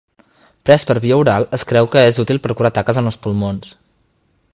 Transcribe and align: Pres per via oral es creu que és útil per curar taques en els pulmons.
Pres 0.67 0.85
per 0.91 0.95
via 1.03 1.19
oral 1.23 1.45
es 1.57 1.65
creu 1.71 1.89
que 1.95 2.05
és 2.13 2.17
útil 2.23 2.41
per 2.47 2.55
curar 2.61 2.73
taques 2.79 3.01
en 3.03 3.11
els 3.11 3.19
pulmons. 3.27 3.75